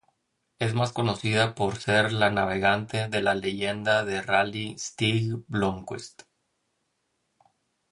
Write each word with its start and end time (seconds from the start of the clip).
Es 0.57 0.73
más 0.73 0.93
conocida 0.93 1.53
por 1.53 1.75
ser 1.77 2.11
la 2.11 2.31
navegante 2.31 3.07
de 3.07 3.21
la 3.21 3.35
leyenda 3.35 4.03
de 4.03 4.23
rally 4.23 4.75
Stig 4.79 5.43
Blomqvist. 5.47 6.23